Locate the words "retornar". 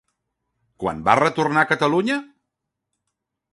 1.19-1.65